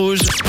Rouge. 0.00 0.47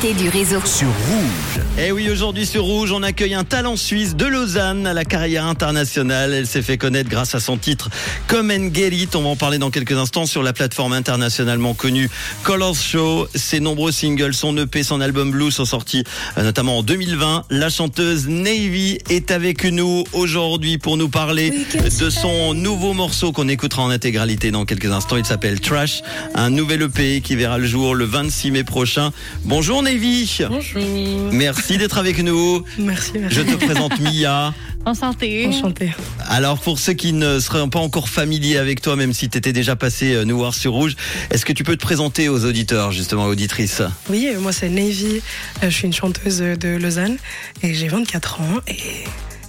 L'invité 0.00 0.22
du 0.22 0.28
réseau. 0.28 0.60
Sur 0.64 0.86
Rouge. 0.86 1.64
Et 1.76 1.90
oui, 1.92 2.08
aujourd'hui 2.10 2.46
sur 2.46 2.62
Rouge, 2.64 2.92
on 2.92 3.02
accueille 3.02 3.34
un 3.34 3.44
talent 3.44 3.76
suisse 3.76 4.14
de 4.14 4.26
Lausanne 4.26 4.86
à 4.86 4.92
la 4.92 5.04
carrière 5.04 5.46
internationale. 5.46 6.32
Elle 6.32 6.46
s'est 6.46 6.62
fait 6.62 6.78
connaître 6.78 7.08
grâce 7.08 7.34
à 7.34 7.40
son 7.40 7.56
titre 7.56 7.88
Come 8.28 8.50
and 8.50 8.70
Get 8.72 8.90
It. 8.90 9.16
On 9.16 9.22
va 9.22 9.30
en 9.30 9.36
parler 9.36 9.58
dans 9.58 9.70
quelques 9.70 9.92
instants 9.92 10.26
sur 10.26 10.42
la 10.42 10.52
plateforme 10.52 10.92
internationalement 10.92 11.74
connue 11.74 12.10
Colors 12.44 12.76
Show. 12.76 13.28
Ses 13.34 13.60
nombreux 13.60 13.90
singles, 13.90 14.34
son 14.34 14.56
EP, 14.56 14.82
son 14.82 15.00
album 15.00 15.30
Blue 15.30 15.50
sont 15.50 15.64
sortis 15.64 16.04
euh, 16.36 16.44
notamment 16.44 16.78
en 16.78 16.82
2020. 16.82 17.44
La 17.50 17.70
chanteuse 17.70 18.28
Navy 18.28 18.98
est 19.08 19.30
avec 19.30 19.64
nous 19.64 20.04
aujourd'hui 20.12 20.78
pour 20.78 20.96
nous 20.96 21.08
parler 21.08 21.52
de 22.00 22.10
son 22.10 22.54
nouveau 22.54 22.92
morceau 22.92 23.32
qu'on 23.32 23.48
écoutera 23.48 23.82
en 23.82 23.90
intégralité 23.90 24.50
dans 24.50 24.64
quelques 24.64 24.92
instants. 24.92 25.16
Il 25.16 25.26
s'appelle 25.26 25.60
Trash, 25.60 26.02
un 26.34 26.50
nouvel 26.50 26.82
EP 26.82 27.20
qui 27.20 27.34
verra 27.34 27.58
le 27.58 27.66
jour 27.66 27.94
le 27.94 28.04
26 28.04 28.50
mai 28.52 28.64
prochain. 28.64 29.10
Bonjour 29.44 29.82
Navy. 29.92 30.38
Bonjour. 30.50 31.32
Merci 31.32 31.78
d'être 31.78 31.96
avec 31.96 32.22
nous. 32.22 32.62
Merci, 32.78 33.12
merci. 33.14 33.36
Je 33.36 33.40
te 33.42 33.54
présente 33.64 33.98
Mia. 34.00 34.52
Enchantée. 34.84 35.46
Enchantée. 35.46 35.94
Alors 36.28 36.58
pour 36.60 36.78
ceux 36.78 36.92
qui 36.92 37.14
ne 37.14 37.40
seraient 37.40 37.66
pas 37.70 37.78
encore 37.78 38.10
familiers 38.10 38.58
avec 38.58 38.82
toi, 38.82 38.96
même 38.96 39.14
si 39.14 39.30
tu 39.30 39.38
étais 39.38 39.54
déjà 39.54 39.76
passé 39.76 40.12
euh, 40.12 40.24
nous 40.26 40.36
voir 40.36 40.52
sur 40.54 40.72
Rouge, 40.72 40.94
est-ce 41.30 41.46
que 41.46 41.54
tu 41.54 41.64
peux 41.64 41.74
te 41.76 41.80
présenter 41.82 42.28
aux 42.28 42.44
auditeurs, 42.44 42.92
justement, 42.92 43.24
auditrices? 43.24 43.80
Oui, 44.10 44.30
euh, 44.34 44.40
moi 44.40 44.52
c'est 44.52 44.68
Navy, 44.68 45.22
Euh, 45.62 45.70
je 45.70 45.74
suis 45.74 45.86
une 45.86 45.94
chanteuse 45.94 46.38
de 46.40 46.76
Lausanne 46.76 47.16
et 47.62 47.72
j'ai 47.72 47.88
24 47.88 48.40
ans 48.42 48.44
et, 48.66 48.76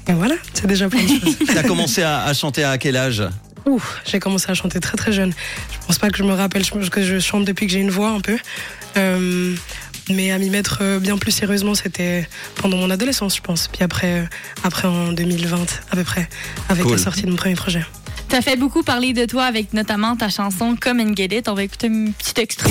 et 0.10 0.14
voilà, 0.14 0.36
c'est 0.54 0.68
déjà 0.68 0.88
plein 0.88 1.04
de 1.04 1.08
choses. 1.20 1.38
Tu 1.50 1.58
as 1.58 1.64
commencé 1.64 2.02
à, 2.02 2.24
à 2.24 2.34
chanter 2.34 2.64
à 2.64 2.78
quel 2.78 2.96
âge? 2.96 3.24
Ouh, 3.66 3.82
j'ai 4.10 4.20
commencé 4.20 4.50
à 4.50 4.54
chanter 4.54 4.80
très 4.80 4.96
très 4.98 5.12
jeune. 5.12 5.34
Je 5.74 5.86
pense 5.86 5.98
pas 6.00 6.10
que 6.10 6.18
je 6.18 6.24
me 6.24 6.32
rappelle 6.34 6.64
je 6.64 6.72
pense 6.72 6.90
que 6.90 7.04
je 7.04 7.20
chante 7.20 7.44
depuis 7.44 7.66
que 7.68 7.74
j'ai 7.74 7.80
une 7.82 7.92
voix 7.92 8.12
un 8.12 8.22
peu. 8.22 8.38
Euh, 8.98 9.54
mais 10.10 10.32
à 10.32 10.38
m'y 10.38 10.50
mettre 10.50 10.80
euh, 10.82 11.00
bien 11.00 11.18
plus 11.18 11.32
sérieusement, 11.32 11.76
c'était 11.76 12.28
pendant 12.56 12.78
mon 12.78 12.90
adolescence, 12.90 13.36
je 13.36 13.42
pense. 13.42 13.68
Puis 13.68 13.84
après, 13.84 14.22
euh, 14.22 14.24
après 14.64 14.88
en 14.88 15.12
2020 15.14 15.58
à 15.92 15.96
peu 15.96 16.04
près, 16.04 16.28
avec 16.70 16.84
Cool. 16.84 16.94
la 16.94 16.98
sortie 16.98 17.24
de 17.24 17.30
mon 17.30 17.36
premier 17.36 17.56
projet. 17.56 17.86
T'as 18.28 18.42
fait 18.42 18.58
beaucoup 18.58 18.84
parler 18.84 19.14
de 19.14 19.26
toi 19.26 19.46
avec 19.46 19.74
notamment 19.74 20.16
ta 20.16 20.30
chanson 20.30 20.76
Come 20.80 21.00
and 21.00 21.16
Get 21.16 21.36
It. 21.36 21.50
On 21.50 21.56
va 21.56 21.64
écouter 21.64 21.88
un 21.88 22.12
petit 22.12 22.40
extrait. 22.40 22.70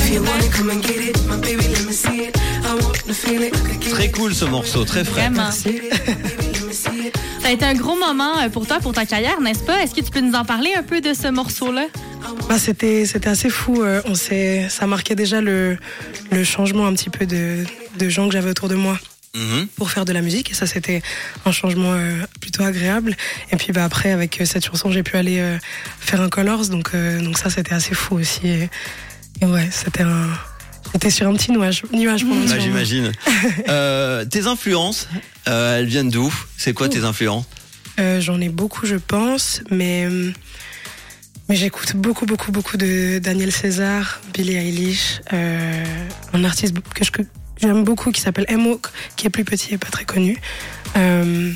Très 3.90 4.10
cool 4.12 4.34
ce 4.34 4.44
morceau, 4.44 4.84
très 4.84 5.04
frais. 5.04 5.22
Vraiment. 5.28 5.42
Merci. 5.44 5.80
Ça 6.70 7.48
a 7.48 7.50
été 7.50 7.64
un 7.64 7.74
gros 7.74 7.96
moment 7.98 8.38
euh, 8.38 8.48
pour 8.50 8.66
toi, 8.66 8.78
pour 8.78 8.92
ta 8.92 9.04
carrière, 9.06 9.40
n'est-ce 9.40 9.60
pas? 9.64 9.82
Est-ce 9.82 9.94
que 9.94 10.00
tu 10.00 10.10
peux 10.10 10.20
nous 10.20 10.34
en 10.34 10.44
parler 10.44 10.70
un 10.76 10.82
peu 10.82 11.00
de 11.00 11.12
ce 11.14 11.28
morceau-là? 11.28 11.86
Bah, 12.48 12.58
c'était 12.58 13.04
c'était 13.06 13.28
assez 13.28 13.50
fou. 13.50 13.82
euh, 13.82 14.00
On 14.06 14.14
s'est 14.14 14.68
ça 14.68 14.86
marquait 14.86 15.14
déjà 15.14 15.40
le 15.40 15.76
le 16.30 16.44
changement 16.44 16.86
un 16.86 16.92
petit 16.94 17.10
peu 17.10 17.26
de 17.26 17.64
de 17.98 18.08
gens 18.08 18.26
que 18.28 18.32
j'avais 18.34 18.50
autour 18.50 18.68
de 18.68 18.74
moi 18.74 18.98
Mhm. 19.36 19.68
pour 19.76 19.90
faire 19.90 20.06
de 20.06 20.12
la 20.12 20.22
musique 20.22 20.50
et 20.50 20.54
ça 20.54 20.66
c'était 20.66 21.02
un 21.44 21.52
changement 21.52 21.92
euh, 21.92 22.12
plutôt 22.40 22.62
agréable. 22.64 23.14
Et 23.52 23.56
puis 23.56 23.72
bah 23.72 23.84
après 23.84 24.10
avec 24.10 24.40
euh, 24.40 24.44
cette 24.46 24.64
chanson 24.64 24.90
j'ai 24.90 25.02
pu 25.02 25.16
aller 25.16 25.38
euh, 25.38 25.58
faire 26.00 26.22
un 26.22 26.30
Colors 26.30 26.68
donc 26.68 26.96
donc 26.96 27.38
ça 27.38 27.50
c'était 27.50 27.74
assez 27.74 27.94
fou 27.94 28.16
aussi. 28.16 28.48
Et, 28.48 28.70
et 29.42 29.46
ouais 29.46 29.68
c'était 29.70 30.02
un 30.02 30.26
j'étais 30.92 31.10
sur 31.10 31.28
un 31.28 31.34
petit 31.34 31.52
nuage 31.52 31.82
nuage 31.92 32.24
moment. 32.24 32.46
J'imagine. 32.58 33.12
Tes 34.30 34.46
influences, 34.46 35.08
elles 35.44 35.86
viennent 35.86 36.10
d'où? 36.10 36.34
C'est 36.56 36.72
quoi 36.72 36.88
tes 36.88 37.04
influences? 37.04 37.44
J'en 38.20 38.40
ai 38.40 38.48
beaucoup, 38.48 38.86
je 38.86 38.94
pense, 38.96 39.60
mais 39.70 40.06
euh, 40.06 40.30
mais 41.48 41.56
j'écoute 41.56 41.96
beaucoup, 41.96 42.26
beaucoup, 42.26 42.52
beaucoup 42.52 42.76
de 42.76 43.18
Daniel 43.18 43.52
César, 43.52 44.20
Billie 44.34 44.56
Eilish, 44.56 45.20
euh, 45.32 45.84
un 46.32 46.44
artiste 46.44 46.74
que 47.10 47.22
j'aime 47.60 47.84
beaucoup 47.84 48.10
qui 48.10 48.20
s'appelle 48.20 48.46
Emo, 48.48 48.80
qui 49.16 49.26
est 49.26 49.30
plus 49.30 49.44
petit 49.44 49.74
et 49.74 49.78
pas 49.78 49.88
très 49.88 50.04
connu. 50.04 50.38
Euh, 50.96 51.52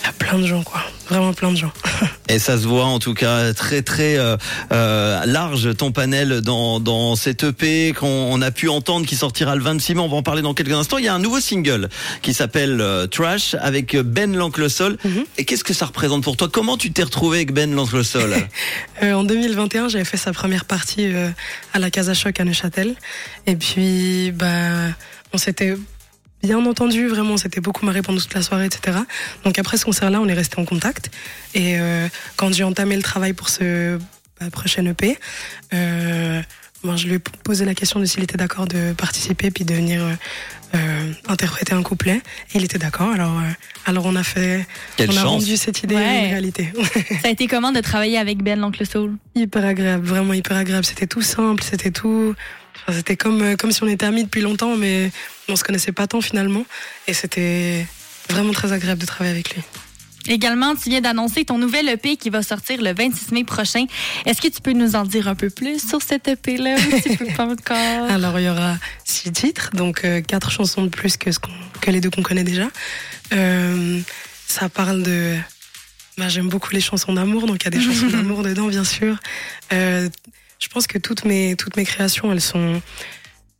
Il 0.00 0.06
y 0.06 0.08
a 0.08 0.12
plein 0.12 0.38
de 0.38 0.46
gens, 0.46 0.62
quoi, 0.62 0.82
vraiment 1.08 1.32
plein 1.32 1.50
de 1.50 1.56
gens. 1.56 1.72
Et 2.28 2.38
ça 2.38 2.58
se 2.58 2.66
voit 2.66 2.84
en 2.84 2.98
tout 2.98 3.14
cas 3.14 3.52
très 3.54 3.82
très 3.82 4.18
euh, 4.18 4.36
euh, 4.70 5.24
large 5.24 5.74
ton 5.76 5.92
panel 5.92 6.40
dans, 6.42 6.78
dans 6.78 7.16
cette 7.16 7.42
EP 7.42 7.94
qu'on 7.94 8.06
on 8.06 8.42
a 8.42 8.50
pu 8.50 8.68
entendre 8.68 9.06
qui 9.06 9.16
sortira 9.16 9.56
le 9.56 9.62
26 9.62 9.94
mai. 9.94 10.00
On 10.00 10.08
va 10.08 10.16
en 10.16 10.22
parler 10.22 10.42
dans 10.42 10.54
quelques 10.54 10.72
instants. 10.72 10.98
Il 10.98 11.04
y 11.04 11.08
a 11.08 11.14
un 11.14 11.18
nouveau 11.18 11.40
single 11.40 11.88
qui 12.22 12.34
s'appelle 12.34 12.80
euh, 12.80 13.06
Trash 13.06 13.56
avec 13.60 13.96
Ben 13.96 14.36
l'Oncle 14.36 14.68
Sol. 14.68 14.98
Mhm. 15.04 15.24
Et 15.38 15.44
qu'est-ce 15.44 15.64
que 15.64 15.74
ça 15.74 15.86
représente 15.86 16.22
pour 16.22 16.36
toi? 16.36 16.48
Comment 16.52 16.76
tu 16.76 16.92
t'es 16.92 17.02
retrouvé 17.02 17.38
avec 17.38 17.52
Ben 17.52 17.74
l'Oncle 17.74 18.04
Sol 18.04 18.34
Euh, 19.02 19.12
en 19.12 19.22
2021, 19.22 19.88
j'avais 19.88 20.04
fait 20.04 20.16
sa 20.16 20.32
première 20.32 20.64
partie 20.64 21.06
à 21.72 21.78
la 21.78 21.90
Casa 21.90 22.14
Choc 22.14 22.40
à 22.40 22.44
Neuchâtel. 22.44 22.96
Et 23.46 23.54
puis, 23.54 24.32
bah, 24.32 24.48
on 25.32 25.38
s'était 25.38 25.76
bien 26.42 26.64
entendu, 26.64 27.08
vraiment, 27.08 27.34
on 27.34 27.36
s'était 27.36 27.60
beaucoup 27.60 27.84
marré 27.84 28.02
pendant 28.02 28.20
toute 28.20 28.34
la 28.34 28.42
soirée, 28.42 28.66
etc. 28.66 28.98
Donc 29.44 29.58
après 29.58 29.76
ce 29.76 29.84
concert-là, 29.84 30.20
on 30.20 30.28
est 30.28 30.34
resté 30.34 30.60
en 30.60 30.64
contact. 30.64 31.10
Et 31.54 31.78
euh, 31.78 32.08
quand 32.36 32.52
j'ai 32.52 32.64
entamé 32.64 32.96
le 32.96 33.02
travail 33.02 33.32
pour 33.32 33.48
ce 33.48 33.98
bah, 34.40 34.50
prochain 34.50 34.84
EP, 34.86 35.18
euh, 35.74 36.40
moi, 36.84 36.94
je 36.94 37.08
lui 37.08 37.14
ai 37.14 37.18
posé 37.18 37.64
la 37.64 37.74
question 37.74 37.98
de 37.98 38.04
s'il 38.04 38.22
était 38.22 38.36
d'accord 38.36 38.66
de 38.66 38.92
participer 38.92 39.50
puis 39.50 39.64
de 39.64 39.74
venir 39.74 40.00
euh, 40.00 40.12
euh, 40.76 41.12
interpréter 41.26 41.74
un 41.74 41.82
couplet. 41.82 42.20
Et 42.54 42.58
il 42.58 42.64
était 42.64 42.78
d'accord. 42.78 43.10
Alors, 43.10 43.36
euh, 43.36 43.50
alors 43.84 44.06
on 44.06 44.14
a 44.14 44.22
fait, 44.22 44.64
Quelle 44.96 45.10
on 45.10 45.16
a 45.16 45.22
chance 45.22 45.42
rendu 45.42 45.56
cette 45.56 45.82
idée 45.82 45.96
Ouais. 45.96 46.24
une 46.24 46.30
réalité. 46.30 46.72
Ça 47.22 47.28
a 47.28 47.30
été 47.30 47.48
comment 47.48 47.72
de 47.72 47.80
travailler 47.80 48.16
avec 48.16 48.44
Ben, 48.44 48.60
l'oncle 48.60 48.86
Soul? 48.86 49.16
Hyper 49.34 49.64
agréable, 49.64 50.06
vraiment 50.06 50.34
hyper 50.34 50.56
agréable. 50.56 50.84
C'était 50.84 51.08
tout 51.08 51.22
simple, 51.22 51.64
c'était 51.64 51.90
tout. 51.90 52.34
Enfin, 52.82 52.96
C'était 52.96 53.16
comme, 53.16 53.42
euh, 53.42 53.56
comme 53.56 53.72
si 53.72 53.82
on 53.82 53.88
était 53.88 54.06
amis 54.06 54.24
depuis 54.24 54.40
longtemps, 54.40 54.76
mais 54.76 55.10
on 55.48 55.56
se 55.56 55.64
connaissait 55.64 55.92
pas 55.92 56.06
tant 56.06 56.20
finalement. 56.20 56.64
Et 57.06 57.14
c'était 57.14 57.86
vraiment 58.30 58.52
très 58.52 58.72
agréable 58.72 59.00
de 59.00 59.06
travailler 59.06 59.34
avec 59.34 59.54
lui. 59.54 59.62
Également, 60.30 60.74
tu 60.74 60.90
viens 60.90 61.00
d'annoncer 61.00 61.46
ton 61.46 61.56
nouvel 61.56 61.88
EP 61.88 62.16
qui 62.16 62.28
va 62.28 62.42
sortir 62.42 62.82
le 62.82 62.92
26 62.92 63.32
mai 63.32 63.44
prochain. 63.44 63.86
Est-ce 64.26 64.42
que 64.42 64.48
tu 64.48 64.60
peux 64.60 64.72
nous 64.72 64.94
en 64.94 65.04
dire 65.04 65.26
un 65.26 65.34
peu 65.34 65.48
plus 65.48 65.86
sur 65.86 66.02
cet 66.02 66.28
EP-là? 66.28 66.74
ou 66.76 67.00
tu 67.00 67.16
peux 67.16 67.32
pas 67.34 67.46
encore? 67.46 67.76
Alors 68.10 68.38
il 68.38 68.44
y 68.44 68.48
aura 68.50 68.76
six 69.06 69.32
titres, 69.32 69.70
donc 69.72 70.04
euh, 70.04 70.20
quatre 70.20 70.50
chansons 70.50 70.82
de 70.82 70.88
plus 70.90 71.16
que, 71.16 71.32
ce 71.32 71.38
qu'on- 71.38 71.50
que 71.80 71.90
les 71.90 72.02
deux 72.02 72.10
qu'on 72.10 72.22
connaît 72.22 72.44
déjà. 72.44 72.68
Euh, 73.32 74.00
ça 74.46 74.68
parle 74.68 75.02
de. 75.02 75.36
bah, 76.18 76.28
J'aime 76.28 76.48
beaucoup 76.48 76.72
les 76.74 76.80
chansons 76.82 77.14
d'amour, 77.14 77.46
donc 77.46 77.62
il 77.62 77.64
y 77.64 77.68
a 77.68 77.70
des 77.70 77.80
chansons 77.94 78.08
d'amour 78.10 78.42
dedans, 78.42 78.66
bien 78.66 78.84
sûr. 78.84 79.16
Euh, 79.72 80.10
je 80.58 80.68
pense 80.68 80.86
que 80.86 80.98
toutes 80.98 81.24
mes, 81.24 81.56
toutes 81.56 81.76
mes 81.76 81.84
créations, 81.84 82.32
elles 82.32 82.40
sont. 82.40 82.80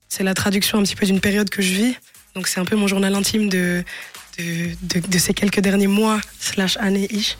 C'est 0.08 0.24
la 0.24 0.34
traduction 0.34 0.78
un 0.78 0.82
petit 0.82 0.96
peu 0.96 1.06
d'une 1.06 1.20
période 1.20 1.50
que 1.50 1.62
je 1.62 1.72
vis. 1.72 1.94
Donc 2.34 2.48
c'est 2.48 2.60
un 2.60 2.64
peu 2.64 2.76
mon 2.76 2.86
journal 2.86 3.14
intime 3.14 3.48
de, 3.48 3.84
de, 4.38 5.00
de, 5.00 5.18
ces 5.18 5.34
quelques 5.34 5.60
derniers 5.60 5.86
mois, 5.86 6.20
slash 6.38 6.76
années-ish, 6.78 7.36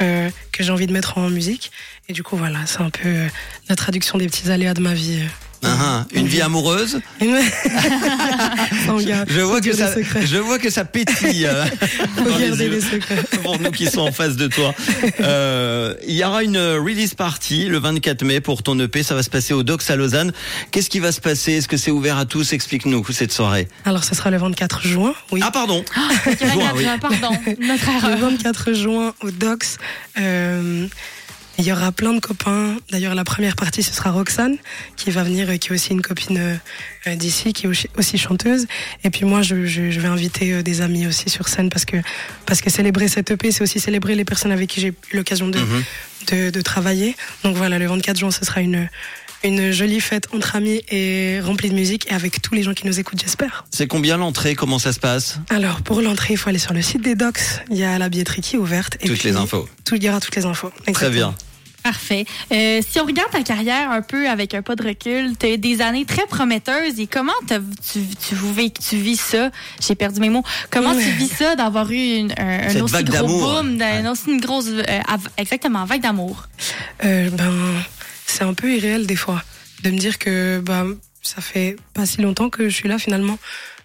euh, 0.00 0.30
que 0.52 0.62
j'ai 0.62 0.70
envie 0.70 0.86
de 0.86 0.92
mettre 0.92 1.18
en 1.18 1.30
musique. 1.30 1.72
Et 2.08 2.12
du 2.12 2.22
coup, 2.22 2.36
voilà, 2.36 2.66
c'est 2.66 2.80
un 2.80 2.90
peu 2.90 3.08
euh, 3.08 3.28
la 3.68 3.76
traduction 3.76 4.18
des 4.18 4.26
petits 4.26 4.50
aléas 4.50 4.74
de 4.74 4.80
ma 4.80 4.94
vie. 4.94 5.22
Ah, 5.64 5.76
ah. 5.80 6.04
Une 6.12 6.26
vie 6.26 6.40
amoureuse. 6.40 7.00
Je 7.20 7.26
vois 9.40 9.60
que 9.60 9.72
ça, 9.72 9.94
je 10.24 10.36
vois 10.36 10.58
que 10.58 10.70
ça 10.70 10.84
pétille 10.84 11.46
euh, 11.46 11.64
dans 12.16 12.36
les 12.36 12.68
les 12.68 12.80
secrets. 12.80 13.22
pour 13.42 13.60
nous 13.60 13.70
qui 13.70 13.86
sont 13.86 14.00
en 14.00 14.12
face 14.12 14.36
de 14.36 14.48
toi. 14.48 14.74
Euh, 15.20 15.94
il 16.06 16.14
y 16.14 16.24
aura 16.24 16.42
une 16.42 16.58
release 16.58 17.14
party 17.14 17.66
le 17.66 17.78
24 17.78 18.24
mai 18.24 18.40
pour 18.40 18.62
ton 18.62 18.78
EP. 18.78 19.02
Ça 19.02 19.14
va 19.14 19.22
se 19.22 19.30
passer 19.30 19.54
au 19.54 19.62
Docs 19.62 19.88
à 19.90 19.96
Lausanne. 19.96 20.32
Qu'est-ce 20.70 20.90
qui 20.90 20.98
va 20.98 21.12
se 21.12 21.20
passer? 21.20 21.52
Est-ce 21.52 21.68
que 21.68 21.76
c'est 21.76 21.90
ouvert 21.90 22.18
à 22.18 22.24
tous? 22.24 22.52
Explique-nous 22.52 23.04
cette 23.12 23.32
soirée. 23.32 23.68
Alors, 23.84 24.04
ce 24.04 24.14
sera 24.14 24.30
le 24.30 24.38
24 24.38 24.86
juin, 24.86 25.14
oui. 25.30 25.40
Ah 25.42 25.50
pardon. 25.50 25.84
Juin, 26.40 26.72
oui. 26.76 26.86
Pardon, 27.00 27.30
notre 27.60 27.90
Le 27.90 28.08
erreur. 28.08 28.30
24 28.30 28.72
juin 28.72 29.14
au 29.22 29.30
Docs. 29.30 29.66
Euh, 30.18 30.86
il 31.58 31.64
y 31.64 31.72
aura 31.72 31.92
plein 31.92 32.12
de 32.14 32.20
copains. 32.20 32.76
D'ailleurs, 32.90 33.14
la 33.14 33.24
première 33.24 33.56
partie, 33.56 33.82
ce 33.82 33.92
sera 33.92 34.10
Roxane, 34.10 34.56
qui 34.96 35.10
va 35.10 35.22
venir, 35.22 35.46
qui 35.58 35.68
est 35.68 35.72
aussi 35.72 35.90
une 35.92 36.00
copine 36.02 36.38
euh, 36.38 36.54
euh, 37.06 37.14
d'ici, 37.14 37.52
qui 37.52 37.66
est 37.66 37.68
aussi- 37.96 38.18
chanteuse. 38.18 38.66
Et 39.04 39.10
puis 39.10 39.24
moi, 39.24 39.42
je, 39.42 39.66
je, 39.66 39.90
je 39.90 40.00
vais 40.00 40.08
inviter 40.08 40.52
euh, 40.54 40.62
des 40.62 40.80
amis 40.80 41.06
aussi 41.06 41.28
sur 41.30 41.48
scène 41.48 41.68
parce 41.70 41.84
que, 41.84 41.96
parce 42.46 42.60
que 42.60 42.70
célébrer 42.70 43.08
cette 43.08 43.30
EP, 43.30 43.50
c'est 43.52 43.62
aussi 43.62 43.80
célébrer 43.80 44.14
les 44.14 44.24
personnes 44.24 44.52
avec 44.52 44.68
qui 44.70 44.80
j'ai 44.80 44.88
eu 44.88 44.94
l'occasion 45.16 45.48
de, 45.48 45.58
Mhm. 45.58 45.82
de, 46.32 46.50
de 46.50 46.60
travailler. 46.60 47.16
Donc 47.44 47.56
voilà, 47.56 47.78
le 47.78 47.86
24 47.86 48.18
juin, 48.18 48.30
ce 48.30 48.44
sera 48.44 48.60
une, 48.60 48.88
une 49.44 49.72
jolie 49.72 50.00
fête 50.00 50.28
entre 50.32 50.54
amis 50.56 50.82
et 50.90 51.40
remplie 51.40 51.68
de 51.68 51.74
musique 51.74 52.10
et 52.10 52.14
avec 52.14 52.40
tous 52.40 52.54
les 52.54 52.62
gens 52.62 52.74
qui 52.74 52.86
nous 52.86 53.00
écoutent, 53.00 53.20
j'espère. 53.20 53.64
C'est 53.70 53.86
combien 53.88 54.16
l'entrée? 54.16 54.54
Comment 54.54 54.78
ça 54.78 54.92
se 54.92 55.00
passe? 55.00 55.38
Alors, 55.50 55.82
pour 55.82 56.00
l'entrée, 56.00 56.34
il 56.34 56.36
faut 56.36 56.48
aller 56.48 56.58
sur 56.60 56.72
le 56.74 56.82
site 56.82 57.02
des 57.02 57.14
Docs. 57.16 57.40
Il 57.70 57.76
y 57.76 57.84
a 57.84 57.98
la 57.98 58.08
billetterie 58.08 58.40
qui 58.40 58.54
est 58.56 58.58
ouverte. 58.58 58.96
Et 59.00 59.08
Toutes 59.08 59.18
puis, 59.18 59.28
les 59.30 59.36
infos. 59.36 59.68
Tout, 59.84 59.96
il 59.96 60.04
y 60.04 60.08
aura 60.08 60.20
toutes 60.20 60.36
les 60.36 60.44
infos. 60.44 60.70
Très 60.92 61.10
bien. 61.10 61.34
Parfait. 61.82 62.24
Euh, 62.52 62.80
si 62.88 63.00
on 63.00 63.04
regarde 63.06 63.30
ta 63.32 63.42
carrière 63.42 63.90
un 63.90 64.02
peu 64.02 64.28
avec 64.28 64.54
un 64.54 64.62
pas 64.62 64.76
de 64.76 64.84
recul, 64.86 65.36
tu 65.38 65.46
as 65.46 65.50
eu 65.54 65.58
des 65.58 65.80
années 65.80 66.04
très 66.04 66.26
prometteuses 66.26 67.00
et 67.00 67.06
comment 67.08 67.32
tu, 67.48 68.00
tu, 68.28 68.34
vis- 68.36 68.72
tu 68.72 68.96
vis 68.96 69.16
ça? 69.20 69.50
J'ai 69.80 69.94
perdu 69.94 70.20
mes 70.20 70.28
mots. 70.30 70.44
Comment 70.70 70.94
tu 70.94 71.10
vis 71.10 71.28
ça 71.28 71.56
d'avoir 71.56 71.90
eu 71.90 71.96
une, 72.18 72.32
un, 72.38 72.68
un 72.68 72.80
aussi 72.82 73.02
gros 73.04 73.26
boom, 73.26 73.78
Ouais. 73.80 74.08
aussi 74.08 74.30
une 74.30 74.40
grosse, 74.40 74.68
euh, 74.68 75.00
exactement, 75.36 75.84
vague 75.84 76.02
d'amour? 76.02 76.46
Euh, 77.04 77.30
ben, 77.30 77.52
c'est 78.26 78.44
un 78.44 78.54
peu 78.54 78.72
irréel 78.72 79.06
des 79.06 79.16
fois 79.16 79.42
de 79.82 79.90
me 79.90 79.98
dire 79.98 80.18
que 80.18 80.60
bah, 80.64 80.84
ça 81.22 81.40
fait 81.40 81.76
pas 81.94 82.06
si 82.06 82.20
longtemps 82.22 82.48
que 82.50 82.68
je 82.68 82.74
suis 82.74 82.88
là 82.88 82.98
finalement. 82.98 83.38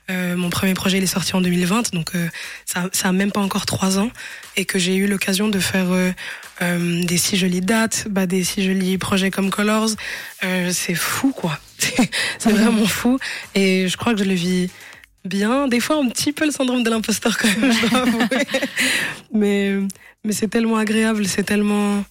Euh, 0.09 0.35
mon 0.37 0.49
premier 0.49 0.73
projet 0.73 0.97
il 0.97 1.03
est 1.03 1.07
sorti 1.07 1.35
en 1.35 1.41
2020, 1.41 1.93
donc 1.93 2.15
euh, 2.15 2.27
ça, 2.65 2.89
ça 2.93 3.09
a 3.09 3.11
même 3.11 3.31
pas 3.31 3.41
encore 3.41 3.65
trois 3.65 3.99
ans, 3.99 4.09
et 4.55 4.63
que 4.65 4.79
j'ai 4.79 4.95
eu 4.95 5.05
l'occasion 5.07 5.49
de 5.49 5.59
faire 5.59 5.91
euh, 5.91 6.11
euh, 6.61 7.03
des 7.03 7.17
si 7.17 7.35
jolies 7.37 7.61
dates, 7.61 8.07
bah, 8.09 8.25
des 8.25 8.43
si 8.43 8.63
jolis 8.63 8.97
projets 8.97 9.31
comme 9.31 9.49
Colors. 9.49 9.89
Euh, 10.45 10.71
c'est 10.71 10.95
fou 10.95 11.33
quoi, 11.33 11.59
c'est 12.39 12.49
vraiment 12.51 12.85
fou, 12.85 13.19
et 13.53 13.87
je 13.89 13.97
crois 13.97 14.13
que 14.13 14.19
je 14.19 14.25
le 14.25 14.33
vis 14.35 14.69
bien. 15.25 15.67
Des 15.67 15.81
fois 15.81 15.97
un 15.97 16.07
petit 16.07 16.31
peu 16.31 16.45
le 16.45 16.51
syndrome 16.51 16.83
de 16.83 16.89
l'imposteur 16.89 17.37
quand 17.37 17.49
même, 17.59 17.71
je 17.73 17.87
dois 17.87 17.99
avouer. 18.03 18.47
mais 19.33 19.75
mais 20.23 20.31
c'est 20.31 20.47
tellement 20.47 20.77
agréable, 20.77 21.27
c'est 21.27 21.43
tellement 21.43 22.03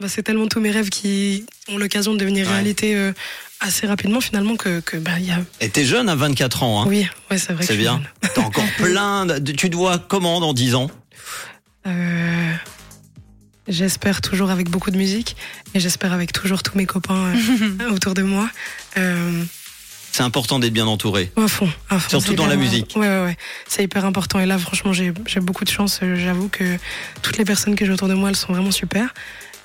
bah, 0.00 0.08
c'est 0.08 0.22
tellement 0.22 0.48
tous 0.48 0.60
mes 0.60 0.70
rêves 0.70 0.88
qui 0.88 1.46
ont 1.68 1.78
l'occasion 1.78 2.12
de 2.14 2.18
devenir 2.18 2.46
Ouais. 2.48 2.54
réalité 2.54 2.96
euh, 2.96 3.12
assez 3.60 3.86
rapidement 3.86 4.20
finalement 4.20 4.56
que 4.56 4.80
que 4.80 4.96
bah 4.96 5.12
il 5.18 5.26
y 5.26 5.30
a 5.30 5.38
Et 5.60 5.68
t'es 5.68 5.84
jeune 5.84 6.08
à 6.08 6.14
24 6.16 6.62
ans, 6.62 6.82
hein 6.82 6.86
oui 6.88 7.06
ouais 7.30 7.38
c'est 7.38 7.52
vrai 7.52 7.64
C'est 7.64 7.76
bien. 7.76 8.00
T'as 8.34 8.42
encore 8.42 8.64
plein. 8.78 9.26
De... 9.26 9.52
Tu 9.52 9.68
te 9.70 9.76
vois 9.76 9.98
comment 9.98 10.40
dans 10.40 10.52
10 10.54 10.74
ans? 10.74 10.90
Euh, 11.86 12.52
j'espère 13.68 14.20
toujours 14.20 14.50
avec 14.50 14.68
beaucoup 14.70 14.90
de 14.90 14.96
musique 14.96 15.36
et 15.74 15.80
j'espère 15.80 16.12
avec 16.12 16.32
toujours 16.32 16.62
tous 16.62 16.76
mes 16.76 16.86
copains 16.86 17.32
euh, 17.80 17.90
autour 17.90 18.14
de 18.14 18.22
moi 18.22 18.48
euh, 18.98 19.42
C'est 20.12 20.22
important 20.22 20.58
d'être 20.58 20.72
bien 20.72 20.86
entouré. 20.86 21.30
à 21.36 21.48
fond, 21.48 21.70
à 21.88 21.98
fond. 21.98 22.08
Surtout 22.10 22.34
dans 22.34 22.46
la 22.46 22.56
musique. 22.56 22.94
Ouais, 22.96 23.08
ouais, 23.08 23.24
ouais. 23.24 23.36
C'est 23.68 23.82
hyper 23.84 24.04
important. 24.04 24.40
Et 24.40 24.46
là, 24.46 24.58
franchement, 24.58 24.92
j'ai 24.92 25.12
beaucoup 25.40 25.64
de 25.64 25.70
chance. 25.70 26.00
J'avoue 26.16 26.48
que 26.48 26.76
toutes 27.22 27.38
les 27.38 27.44
personnes 27.44 27.76
que 27.76 27.84
j'ai 27.86 27.92
autour 27.92 28.08
de 28.08 28.14
moi, 28.14 28.28
elles 28.30 28.36
sont 28.36 28.52
vraiment 28.52 28.72
super. 28.72 29.14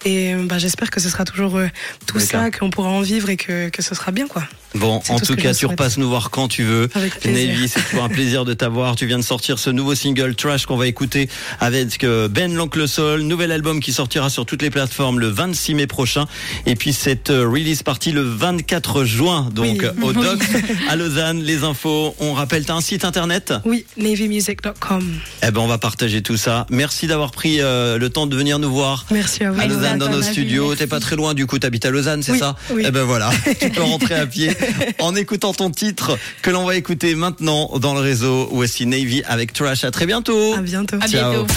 Et 0.05 0.35
bah, 0.35 0.59
j'espère 0.59 0.91
que 0.91 0.99
ce 0.99 1.09
sera 1.09 1.25
toujours 1.25 1.57
euh, 1.57 1.67
tout 2.05 2.19
D'accord. 2.19 2.41
ça, 2.41 2.51
qu'on 2.51 2.69
pourra 2.69 2.89
en 2.89 3.01
vivre 3.01 3.29
et 3.29 3.37
que, 3.37 3.69
que 3.69 3.81
ce 3.81 3.95
sera 3.95 4.11
bien, 4.11 4.27
quoi. 4.27 4.43
Bon, 4.75 5.01
en 5.09 5.19
tout 5.19 5.35
cas, 5.35 5.53
tu 5.53 5.65
repasses 5.65 5.97
nous 5.97 6.09
voir 6.09 6.29
quand 6.29 6.47
tu 6.47 6.63
veux. 6.63 6.89
Navy, 7.25 7.67
c'est 7.69 7.81
toujours 7.81 8.03
un 8.03 8.09
plaisir 8.09 8.45
de 8.45 8.53
t'avoir. 8.53 8.95
Tu 8.95 9.05
viens 9.05 9.17
de 9.17 9.23
sortir 9.23 9.57
ce 9.57 9.69
nouveau 9.69 9.95
single 9.95 10.35
Trash 10.35 10.65
qu'on 10.65 10.75
va 10.77 10.87
écouter 10.87 11.29
avec 11.59 12.03
euh, 12.03 12.27
Ben 12.27 12.53
l'Oncle 12.53 12.87
Soul, 12.87 13.21
nouvel 13.21 13.51
album 13.51 13.79
qui 13.79 13.93
sortira 13.93 14.29
sur 14.29 14.45
toutes 14.45 14.61
les 14.61 14.69
plateformes 14.69 15.19
le 15.19 15.27
26 15.29 15.75
mai 15.75 15.87
prochain. 15.87 16.25
Et 16.65 16.75
puis 16.75 16.91
cette 16.93 17.29
euh, 17.29 17.47
release 17.47 17.83
partie 17.83 18.11
le 18.11 18.21
24 18.21 19.05
juin, 19.05 19.49
donc 19.53 19.65
Oui. 19.65 19.85
euh, 19.85 19.91
au 20.01 20.13
Doc 20.13 20.39
à 20.89 20.95
Lausanne. 20.95 21.41
Les 21.41 21.63
infos, 21.63 22.15
on 22.19 22.33
rappelle, 22.33 22.65
t'as 22.65 22.75
un 22.75 22.81
site 22.81 23.05
internet? 23.05 23.53
Oui, 23.65 23.85
navymusic.com. 23.97 25.13
Eh 25.47 25.51
ben, 25.51 25.61
on 25.61 25.67
va 25.67 25.77
partager 25.77 26.21
tout 26.21 26.37
ça. 26.37 26.65
Merci 26.69 27.07
d'avoir 27.07 27.31
pris 27.31 27.61
euh, 27.61 27.97
le 27.97 28.09
temps 28.09 28.27
de 28.27 28.35
venir 28.35 28.59
nous 28.59 28.71
voir. 28.71 29.05
Merci 29.11 29.43
à 29.43 29.51
vous. 29.51 29.59
À 29.61 29.67
Lausanne 29.67 29.99
dans 29.99 30.09
nos 30.09 30.21
studios, 30.21 30.75
t'es 30.75 30.87
pas 30.87 30.99
très 30.99 31.15
loin 31.15 31.33
du 31.33 31.45
coup, 31.45 31.59
t'habites 31.59 31.85
à 31.85 31.91
Lausanne, 31.91 32.23
c'est 32.23 32.33
Oui, 32.33 32.39
ça? 32.39 32.55
oui. 32.71 32.83
Eh 32.85 32.91
ben 32.91 33.03
voilà, 33.03 33.31
tu 33.61 33.69
peux 33.69 33.81
rentrer 33.81 34.15
à 34.15 34.25
pied 34.27 34.51
en 34.99 35.15
écoutant 35.15 35.53
ton 35.53 35.69
titre 35.69 36.17
que 36.41 36.49
l'on 36.49 36.65
va 36.65 36.75
écouter 36.75 37.15
maintenant 37.15 37.77
dans 37.79 37.93
le 37.93 37.99
réseau 37.99 38.49
Voici 38.51 38.85
Navy 38.85 39.23
avec 39.27 39.53
Trash. 39.53 39.83
À 39.83 39.91
très 39.91 40.05
bientôt. 40.05 40.53
À 40.55 40.61
bientôt. 40.61 40.97
À 41.01 41.07
Ciao. 41.07 41.31
bientôt. 41.31 41.53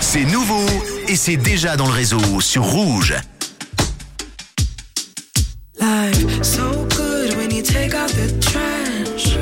C'est 0.00 0.24
nouveau 0.24 0.64
et 1.08 1.16
c'est 1.16 1.36
déjà 1.36 1.76
dans 1.76 1.86
le 1.86 1.92
réseau 1.92 2.40
sur 2.40 2.64
Rouge. 2.64 3.14
Life 5.80 6.42
so 6.42 6.86
good 6.96 7.36
when 7.36 7.50
you 7.50 7.62
take 7.62 7.94
out 7.94 8.10
the 8.10 8.38
trash. 8.40 9.36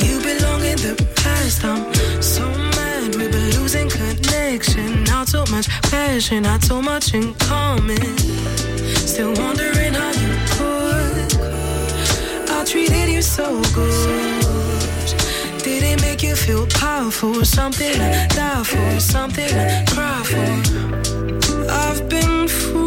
You 0.00 0.18
belong 0.20 0.62
in 0.64 0.76
the 0.76 0.94
past. 1.16 1.64
I'm 1.64 1.84
so 2.22 2.42
mad 2.76 3.14
we've 3.16 3.30
been 3.30 3.60
losing 3.60 3.88
connection. 3.88 5.04
Not 5.04 5.28
so 5.28 5.44
much 5.50 5.68
passion, 5.90 6.42
not 6.42 6.64
so 6.64 6.80
much 6.80 7.12
in 7.14 7.34
common. 7.34 8.16
Still 9.06 9.34
wondering 9.34 9.85
treated 12.66 13.08
you 13.08 13.22
so 13.22 13.62
good. 13.74 14.42
Did 15.62 15.82
it 15.84 16.00
make 16.02 16.22
you 16.22 16.34
feel 16.34 16.66
powerful? 16.66 17.44
Something 17.44 17.92
to 17.92 18.26
die 18.34 18.64
for, 18.64 19.00
something 19.00 19.48
to 19.48 19.84
cry 19.88 20.22
for. 20.24 21.70
I've 21.70 22.08
been 22.08 22.48
fooled 22.48 22.85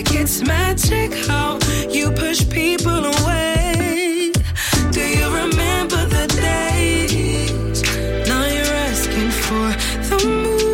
It's 0.00 0.42
magic 0.42 1.12
how 1.26 1.58
you 1.90 2.12
push 2.12 2.48
people 2.48 3.04
away. 3.04 4.30
Do 4.92 5.00
you 5.00 5.26
remember 5.26 6.06
the 6.06 6.26
days? 6.40 7.82
Now 8.28 8.46
you're 8.46 8.74
asking 8.90 9.30
for 9.30 9.74
the 10.08 10.18
moon. 10.24 10.72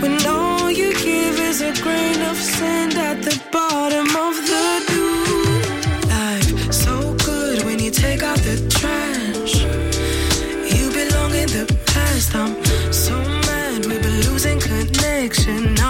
When 0.00 0.26
all 0.26 0.70
you 0.70 0.92
give 0.92 1.40
is 1.40 1.60
a 1.60 1.72
grain 1.82 2.22
of 2.22 2.36
sand 2.36 2.94
at 2.94 3.20
the 3.20 3.36
bottom 3.50 3.75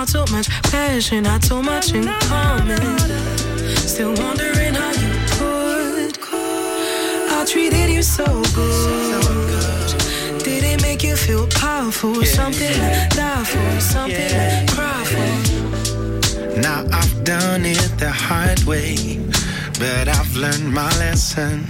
Not 0.07 0.27
so 0.29 0.37
much 0.37 0.49
passion, 0.71 1.25
not 1.25 1.45
so 1.45 1.61
much 1.61 1.93
in 1.93 2.07
common. 2.29 2.79
Still 3.75 4.15
wondering 4.15 4.73
how 4.73 4.93
you 4.93 5.13
could. 5.33 6.17
I 7.33 7.45
treated 7.45 7.91
you 7.91 8.03
so 8.03 8.25
good. 8.55 9.99
Did 10.45 10.63
it 10.63 10.81
make 10.83 11.03
you 11.03 11.17
feel 11.17 11.49
powerful? 11.49 12.25
Something 12.25 12.73
to 12.73 13.09
die 13.17 13.43
for, 13.43 13.81
something 13.81 14.29
to 14.29 14.67
cry 14.69 15.03
for. 15.11 16.61
Now 16.61 16.85
I've 16.93 17.25
done 17.25 17.65
it 17.65 17.99
the 17.99 18.13
hard 18.13 18.63
way, 18.63 19.19
but 19.81 20.07
I've 20.07 20.37
learned 20.37 20.73
my 20.73 20.89
lesson. 21.01 21.67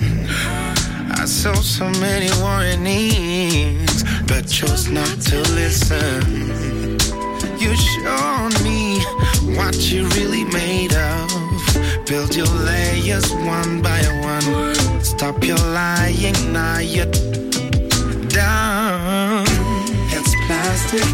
I 1.22 1.24
saw 1.24 1.54
so 1.54 1.88
many 2.00 2.28
warnings, 2.42 4.04
but 4.28 4.46
chose 4.46 4.90
not 4.90 5.22
to 5.22 5.40
listen. 5.54 6.75
You 7.58 7.74
showed 7.74 8.62
me 8.62 9.00
what 9.56 9.74
you're 9.90 10.08
really 10.10 10.44
made 10.44 10.94
of. 10.94 11.30
Build 12.06 12.36
your 12.36 12.46
layers 12.46 13.32
one 13.32 13.80
by 13.82 14.00
one. 14.20 14.74
Stop 15.02 15.42
your 15.42 15.56
lying, 15.56 16.52
now 16.52 16.78
you're 16.78 17.06
done. 18.28 19.44
It's 20.12 20.34
plastic. 20.46 21.04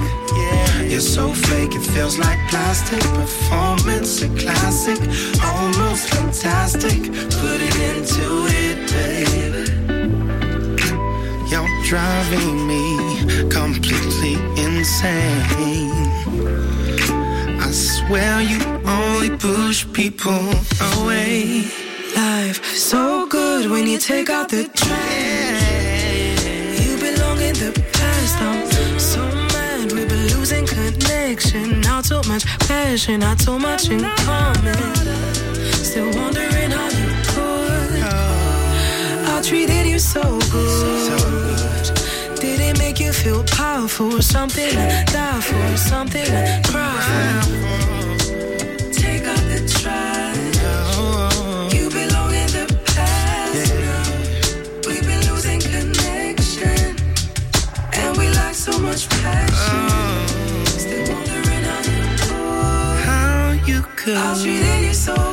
You're 0.90 1.00
so 1.00 1.32
fake, 1.32 1.74
it 1.74 1.80
feels 1.94 2.18
like 2.18 2.38
plastic. 2.50 3.00
Performance, 3.00 4.20
a 4.22 4.28
classic, 4.30 4.98
almost 5.42 6.08
fantastic. 6.10 7.00
Put 7.40 7.60
it 7.68 7.76
into 7.90 8.46
it, 8.50 8.76
baby. 8.92 9.64
You're 11.48 11.82
driving 11.84 12.66
me 12.66 13.48
completely 13.48 14.34
insane. 14.62 16.11
Swear 18.12 18.42
you 18.42 18.60
only 18.84 19.30
push 19.38 19.86
people 19.94 20.44
away. 20.98 21.64
Life 22.14 22.62
so 22.76 23.26
good 23.26 23.70
when 23.70 23.86
you 23.86 23.96
take 23.96 24.28
out 24.28 24.50
the 24.50 24.64
trash. 24.74 26.44
You 26.78 26.98
belong 26.98 27.40
in 27.40 27.54
the 27.54 27.72
past. 27.94 28.36
I'm 28.38 28.98
so 28.98 29.24
mad 29.54 29.92
we've 29.92 30.06
been 30.06 30.26
losing 30.36 30.66
connection. 30.66 31.80
Not 31.80 32.04
so 32.04 32.20
much 32.28 32.44
passion, 32.68 33.20
not 33.20 33.40
so 33.40 33.58
much 33.58 33.88
in 33.88 34.02
common. 34.26 34.76
Still 35.82 36.10
wondering 36.20 36.70
how 36.70 36.88
you 36.90 37.08
could. 37.32 38.02
I 39.24 39.40
treated 39.42 39.86
you 39.86 39.98
so 39.98 40.22
good. 40.50 41.98
Did 42.38 42.60
it 42.60 42.78
make 42.78 43.00
you 43.00 43.14
feel 43.14 43.42
powerful? 43.44 44.20
Something 44.20 44.68
to 44.68 45.04
die 45.06 45.40
for, 45.40 45.76
something 45.78 46.26
to 46.26 46.60
cry 46.66 47.40
for. 47.40 48.01
How 64.04 64.10
you 64.10 64.18
I 64.18 64.34
could. 64.34 64.42
treated 64.42 64.84
you 64.86 64.94
so 64.94 65.31